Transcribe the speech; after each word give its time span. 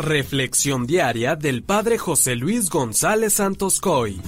Reflexión 0.00 0.86
diaria 0.86 1.36
del 1.36 1.62
Padre 1.62 1.98
José 1.98 2.34
Luis 2.34 2.70
González 2.70 3.34
Santos 3.34 3.80
Coy. 3.80 4.18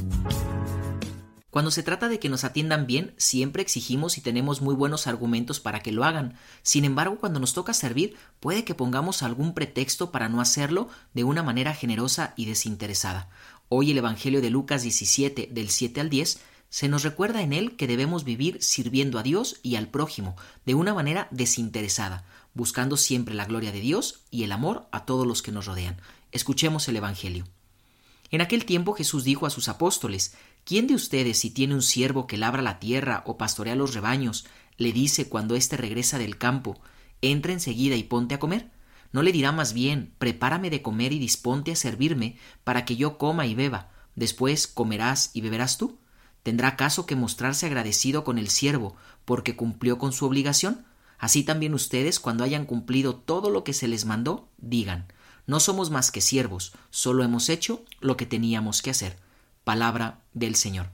Cuando 1.48 1.71
se 1.71 1.83
trata 1.83 2.11
de 2.11 2.19
que 2.19 2.29
nos 2.29 2.45
atiendan 2.45 2.87
bien, 2.87 3.14
siempre 3.17 3.62
exigimos 3.62 4.19
y 4.19 4.21
tenemos 4.21 4.61
muy 4.61 4.74
buenos 4.74 5.06
argumentos 5.06 5.61
para 5.61 5.80
que 5.80 5.90
lo 5.90 6.04
hagan. 6.04 6.37
Sin 6.62 6.85
embargo, 6.85 7.16
cuando 7.19 7.40
nos 7.40 7.54
toca 7.54 7.72
servir, 7.72 8.16
puede 8.38 8.64
que 8.64 8.74
pongamos 8.74 9.22
algún 9.22 9.54
pretexto 9.54 10.12
para 10.12 10.29
no 10.29 10.43
hacerlo 10.43 10.90
de 11.15 11.24
una 11.24 11.43
manera 11.43 11.73
generosa 11.73 12.35
y 12.37 12.45
desinteresada. 12.45 13.31
Hoy 13.71 13.93
el 13.93 13.99
Evangelio 13.99 14.43
de 14.43 14.51
Lucas 14.51 14.83
17, 14.83 15.49
del 15.51 15.71
7 15.71 16.02
al 16.02 16.11
10, 16.11 16.39
se 16.69 16.89
nos 16.89 17.02
recuerda 17.02 17.41
en 17.41 17.55
él 17.55 17.77
que 17.77 17.87
debemos 17.87 18.25
vivir 18.25 18.62
sirviendo 18.62 19.19
a 19.19 19.23
Dios 19.23 19.59
y 19.62 19.77
al 19.77 19.89
prójimo 19.89 20.37
de 20.66 20.75
una 20.75 20.93
manera 20.95 21.29
desinteresada, 21.30 22.25
buscando 22.55 22.96
siempre 22.96 23.34
la 23.34 23.45
gloria 23.45 23.73
de 23.73 23.80
Dios 23.80 24.24
y 24.30 24.45
el 24.45 24.52
amor 24.52 24.88
a 24.92 25.05
todos 25.05 25.27
los 25.27 25.42
que 25.42 25.52
nos 25.52 25.66
rodean. 25.66 25.96
Escuchemos 26.32 26.88
el 26.88 26.97
Evangelio. 26.97 27.47
En 28.30 28.41
aquel 28.41 28.65
tiempo 28.65 28.95
Jesús 28.95 29.24
dijo 29.24 29.47
a 29.47 29.51
sus 29.51 29.69
apóstoles, 29.69 30.34
¿quién 30.65 30.87
de 30.87 30.95
ustedes 30.95 31.38
si 31.38 31.51
tiene 31.51 31.74
un 31.74 31.83
siervo 31.83 32.27
que 32.27 32.38
labra 32.38 32.62
la 32.62 32.79
tierra 32.79 33.23
o 33.27 33.37
pastorea 33.37 33.77
los 33.77 33.95
rebaños, 33.95 34.46
le 34.79 34.93
dice 34.93 35.29
cuando 35.29 35.55
éste 35.55 35.77
regresa 35.77 36.19
del 36.19 36.38
campo, 36.38 36.80
entra 37.20 37.52
enseguida 37.52 37.96
y 37.96 38.05
ponte 38.05 38.34
a 38.34 38.38
comer? 38.38 38.71
¿No 39.12 39.23
le 39.23 39.32
dirá 39.32 39.52
más 39.52 39.74
bien, 39.74 40.15
prepárame 40.19 40.71
de 40.71 40.80
comer 40.80 41.12
y 41.12 41.19
disponte 41.19 41.73
a 41.73 41.77
servirme, 41.77 42.38
para 42.65 42.87
que 42.87 42.96
yo 42.96 43.19
coma 43.19 43.46
y 43.46 43.55
beba, 43.55 43.91
después 44.15 44.66
comerás 44.66 45.30
y 45.34 45.43
beberás 45.43 45.77
tú? 45.77 45.98
¿Tendrá 46.43 46.77
caso 46.77 47.05
que 47.05 47.15
mostrarse 47.15 47.66
agradecido 47.66 48.24
con 48.24 48.38
el 48.38 48.48
siervo 48.48 48.96
porque 49.27 49.55
cumplió 49.55 49.98
con 49.98 50.12
su 50.12 50.24
obligación? 50.24 50.87
Así 51.23 51.45
también 51.45 51.73
ustedes, 51.73 52.19
cuando 52.19 52.43
hayan 52.43 52.67
cumplido 52.67 53.15
todo 53.15 53.49
lo 53.49 53.63
que 53.63 53.75
se 53.75 53.87
les 53.87 54.07
mandó, 54.07 54.49
digan, 54.59 55.07
no 55.47 55.61
somos 55.61 55.89
más 55.89 56.11
que 56.11 56.21
siervos, 56.21 56.73
solo 56.91 57.23
hemos 57.23 57.49
hecho 57.49 57.85
lo 58.01 58.17
que 58.17 58.27
teníamos 58.27 58.83
que 58.83 58.91
hacer. 58.91 59.16
Palabra 59.63 60.19
del 60.35 60.57
Señor. 60.57 60.88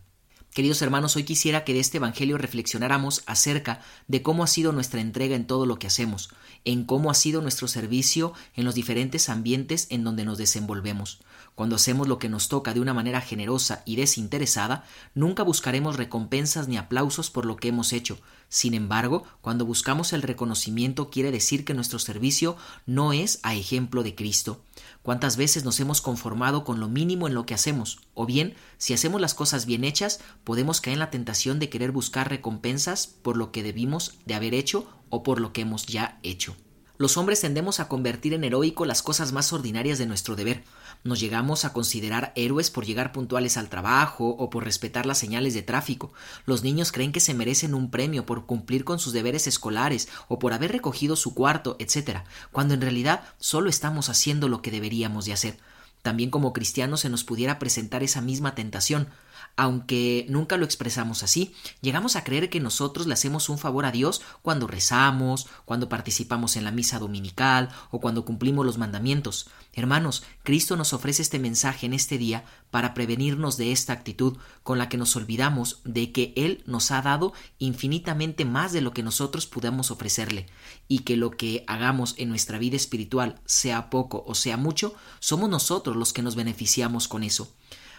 Queridos 0.55 0.83
hermanos, 0.83 1.15
hoy 1.15 1.25
quisiera 1.25 1.63
que 1.63 1.73
de 1.73 1.81
este 1.81 1.99
Evangelio 1.99 2.37
reflexionáramos 2.37 3.23
acerca 3.27 3.81
de 4.09 4.23
cómo 4.23 4.43
ha 4.43 4.49
sido 4.49 4.73
nuestra 4.73 5.01
entrega 5.01 5.37
en 5.37 5.47
todo 5.47 5.67
lo 5.67 5.79
que 5.79 5.87
hacemos, 5.87 6.31
en 6.65 6.85
cómo 6.85 7.11
ha 7.11 7.15
sido 7.15 7.43
nuestro 7.43 7.69
servicio 7.69 8.33
en 8.55 8.65
los 8.65 8.75
diferentes 8.75 9.29
ambientes 9.29 9.87
en 9.91 10.03
donde 10.05 10.25
nos 10.25 10.39
desenvolvemos. 10.39 11.21
Cuando 11.55 11.77
hacemos 11.77 12.09
lo 12.09 12.19
que 12.19 12.29
nos 12.29 12.49
toca 12.49 12.73
de 12.73 12.81
una 12.81 12.95
manera 12.95 13.21
generosa 13.21 13.83
y 13.85 13.97
desinteresada, 13.97 14.85
nunca 15.15 15.43
buscaremos 15.43 15.97
recompensas 15.97 16.67
ni 16.67 16.77
aplausos 16.77 17.31
por 17.31 17.45
lo 17.45 17.57
que 17.57 17.69
hemos 17.69 17.93
hecho. 17.93 18.19
Sin 18.49 18.75
embargo, 18.75 19.25
cuando 19.41 19.67
buscamos 19.67 20.13
el 20.13 20.23
reconocimiento 20.23 21.11
quiere 21.11 21.31
decir 21.31 21.65
que 21.65 21.75
nuestro 21.75 21.99
servicio 21.99 22.57
no 22.87 23.13
es 23.13 23.41
a 23.43 23.55
ejemplo 23.55 24.03
de 24.03 24.15
Cristo. 24.15 24.63
¿Cuántas 25.03 25.37
veces 25.37 25.65
nos 25.65 25.81
hemos 25.81 26.01
conformado 26.01 26.65
con 26.65 26.81
lo 26.81 26.89
mínimo 26.89 27.27
en 27.27 27.35
lo 27.35 27.45
que 27.45 27.55
hacemos? 27.55 28.01
O 28.15 28.25
bien, 28.25 28.55
si 28.79 28.95
hacemos 28.95 29.21
las 29.21 29.35
cosas 29.35 29.67
bien 29.67 29.85
hechas, 29.85 30.21
podemos 30.49 30.81
caer 30.81 30.95
en 30.95 31.01
la 31.01 31.11
tentación 31.11 31.59
de 31.59 31.69
querer 31.69 31.93
buscar 31.93 32.31
recompensas 32.31 33.07
por 33.07 33.37
lo 33.37 33.53
que 33.53 33.63
debimos 33.63 34.15
de 34.25 34.35
haber 34.35 34.55
hecho 34.55 34.87
o 35.11 35.23
por 35.23 35.43
lo 35.43 35.53
que 35.53 35.61
hemos 35.61 35.85
ya 35.85 36.19
hecho 36.23 36.57
los 36.99 37.17
hombres 37.17 37.41
tendemos 37.41 37.79
a 37.79 37.87
convertir 37.87 38.35
en 38.35 38.43
heroico 38.43 38.85
las 38.85 39.03
cosas 39.03 39.31
más 39.31 39.53
ordinarias 39.53 39.99
de 39.99 40.07
nuestro 40.07 40.35
deber. 40.35 40.65
Nos 41.05 41.21
llegamos 41.21 41.65
a 41.65 41.73
considerar 41.73 42.33
héroes 42.35 42.71
por 42.71 42.85
llegar 42.85 43.13
puntuales 43.13 43.57
al 43.57 43.69
trabajo 43.69 44.31
o 44.31 44.51
por 44.51 44.65
respetar 44.65 45.07
las 45.07 45.19
señales 45.19 45.55
de 45.55 45.63
tráfico. 45.63 46.13
Los 46.45 46.65
niños 46.65 46.91
creen 46.91 47.13
que 47.13 47.21
se 47.21 47.35
merecen 47.35 47.75
un 47.75 47.93
premio 47.93 48.27
por 48.27 48.47
cumplir 48.47 48.85
con 48.85 48.99
sus 48.99 49.13
deberes 49.13 49.47
escolares 49.47 50.09
o 50.27 50.41
por 50.41 50.53
haber 50.53 50.73
recogido 50.73 51.15
su 51.15 51.35
cuarto, 51.35 51.77
etc., 51.79 52.23
cuando 52.51 52.75
en 52.75 52.81
realidad 52.81 53.23
solo 53.39 53.71
estamos 53.71 54.09
haciendo 54.09 54.49
lo 54.49 54.61
que 54.61 54.73
deberíamos 54.73 55.25
de 55.25 55.35
hacer. 55.35 55.59
También 56.03 56.31
como 56.31 56.53
cristianos 56.53 57.01
se 57.01 57.09
nos 57.09 57.25
pudiera 57.25 57.59
presentar 57.59 58.03
esa 58.03 58.21
misma 58.21 58.55
tentación. 58.55 59.09
Aunque 59.57 60.25
nunca 60.29 60.57
lo 60.57 60.65
expresamos 60.65 61.25
así, 61.25 61.53
llegamos 61.81 62.15
a 62.15 62.23
creer 62.23 62.49
que 62.49 62.61
nosotros 62.61 63.09
le 63.09 63.15
hacemos 63.15 63.49
un 63.49 63.59
favor 63.59 63.87
a 63.87 63.91
Dios 63.91 64.23
cuando 64.41 64.69
rezamos, 64.69 65.49
cuando 65.65 65.89
participamos 65.89 66.55
en 66.55 66.63
la 66.63 66.71
misa 66.71 67.01
dominical 67.01 67.69
o 67.91 68.01
cuando 68.01 68.25
cumplimos 68.25 68.65
los 68.65 68.79
mandamientos. 68.79 69.51
Hermanos, 69.73 70.23
Cristo 70.45 70.77
nos 70.77 70.93
ofrece 70.93 71.23
este 71.23 71.41
mensaje 71.41 71.87
en 71.87 71.93
este 71.93 72.19
día 72.19 72.45
para 72.71 72.95
prevenirnos 72.95 73.57
de 73.57 73.73
esta 73.73 73.93
actitud 73.93 74.37
con 74.63 74.79
la 74.79 74.89
que 74.89 74.97
nos 74.97 75.17
olvidamos 75.17 75.81
de 75.85 76.13
que 76.13 76.33
Él 76.37 76.63
nos 76.67 76.91
ha 76.91 77.03
dado 77.03 77.33
infinitamente 77.59 78.45
más 78.45 78.73
de 78.73 78.81
lo 78.81 78.93
que 78.93 79.03
nosotros 79.03 79.47
podamos 79.47 79.91
ofrecerle, 79.91 80.47
y 80.89 81.01
que 81.01 81.17
lo 81.17 81.31
que 81.31 81.65
hagamos 81.67 82.15
en 82.19 82.29
nuestra 82.29 82.59
vida 82.59 82.77
espiritual, 82.77 83.41
sea 83.45 83.91
poco 83.91 84.25
o 84.27 84.35
sea 84.35 84.57
mucho, 84.57 84.95
somos 85.21 85.49
nosotros 85.49 85.97
los 85.97 86.13
que 86.13 86.23
nos 86.23 86.35
beneficiamos 86.35 87.09
con 87.09 87.23
eso 87.23 87.53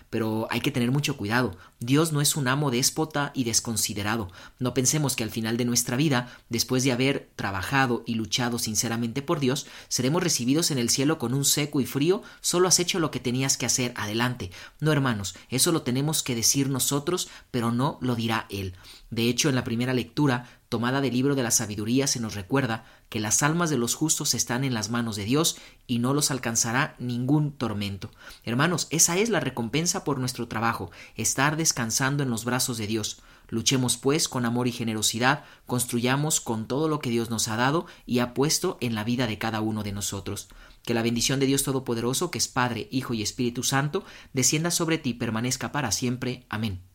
pero 0.10 0.48
hay 0.50 0.62
que 0.62 0.72
tener 0.72 0.92
mucho 0.92 1.18
cuidado. 1.18 1.58
Dios 1.80 2.12
no 2.12 2.22
es 2.22 2.36
un 2.36 2.48
amo 2.48 2.72
déspota 2.72 3.32
y 3.34 3.44
desconsiderado. 3.44 4.30
No 4.60 4.74
pensemos 4.74 5.16
que 5.16 5.24
al 5.24 5.30
final 5.30 5.58
de 5.58 5.66
nuestra 5.66 5.96
vida, 5.98 6.36
después 6.50 6.84
de 6.84 6.92
haber 6.92 7.30
trabajado 7.36 8.04
y 8.06 8.16
luchado 8.16 8.60
sinceramente 8.60 9.22
por 9.22 9.40
Dios, 9.40 9.68
seremos 9.88 10.24
recibidos 10.24 10.72
en 10.72 10.78
el 10.78 10.90
cielo 10.90 11.20
con 11.20 11.34
un 11.34 11.46
seco 11.46 11.82
y 11.82 11.86
frío, 11.86 12.22
solo 12.42 12.68
has 12.68 12.80
hecho 12.80 13.00
lo 13.00 13.12
que 13.12 13.20
tenías 13.20 13.58
que 13.58 13.66
hacer, 13.66 13.94
adelante. 13.96 14.52
No, 14.80 14.92
hermanos, 14.92 15.36
eso 15.50 15.72
lo 15.72 15.84
tenemos 15.84 16.24
que 16.24 16.36
decir 16.36 16.70
nosotros, 16.70 17.30
pero 17.52 17.72
no 17.72 17.98
lo 18.02 18.16
dirá 18.16 18.46
Él. 18.50 18.76
De 19.10 19.30
hecho, 19.30 19.50
en 19.50 19.56
la 19.56 19.64
primera 19.64 19.94
lectura, 19.94 20.59
tomada 20.70 21.02
del 21.02 21.14
libro 21.14 21.36
de 21.36 21.44
la 21.44 21.52
sabiduría, 21.52 22.08
se 22.08 22.20
nos 22.20 22.36
recuerda 22.36 22.86
que 23.10 23.20
las 23.20 23.42
almas 23.42 23.72
de 23.72 23.78
los 23.78 23.96
justos 23.96 24.36
están 24.36 24.64
en 24.64 24.76
las 24.76 24.90
manos 24.90 25.16
de 25.16 25.26
Dios 25.26 25.58
y 25.88 25.98
no 25.98 26.14
los 26.14 26.30
alcanzará 26.30 26.96
ningún 27.00 27.52
tormento. 27.52 28.12
Hermanos, 28.44 28.88
esa 28.92 29.18
es 29.18 29.30
la 29.30 29.40
recompensa 29.40 30.04
por 30.04 30.20
nuestro 30.20 30.48
trabajo, 30.48 30.92
estar 31.16 31.58
descansando 31.58 32.22
en 32.22 32.30
los 32.30 32.46
brazos 32.46 32.78
de 32.78 32.88
Dios. 32.88 33.22
Luchemos 33.50 33.98
pues 33.98 34.30
con 34.30 34.46
amor 34.46 34.68
y 34.68 34.72
generosidad, 34.72 35.44
construyamos 35.66 36.40
con 36.40 36.68
todo 36.68 36.88
lo 36.88 37.00
que 37.00 37.10
Dios 37.10 37.32
nos 37.32 37.48
ha 37.48 37.56
dado 37.56 37.88
y 38.06 38.20
ha 38.20 38.36
puesto 38.36 38.78
en 38.80 38.94
la 38.94 39.04
vida 39.04 39.26
de 39.26 39.40
cada 39.40 39.62
uno 39.62 39.82
de 39.82 39.92
nosotros. 39.92 40.50
Que 40.84 40.94
la 40.94 41.02
bendición 41.02 41.40
de 41.40 41.48
Dios 41.48 41.64
Todopoderoso, 41.64 42.30
que 42.30 42.38
es 42.38 42.48
Padre, 42.48 42.88
Hijo 42.92 43.16
y 43.16 43.24
Espíritu 43.24 43.64
Santo, 43.64 44.06
descienda 44.34 44.70
sobre 44.70 45.00
ti 45.00 45.12
y 45.12 45.14
permanezca 45.16 45.72
para 45.72 45.92
siempre. 45.92 46.46
Amén. 46.48 46.80